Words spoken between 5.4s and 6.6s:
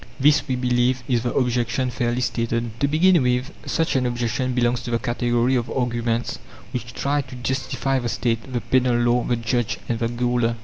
of arguments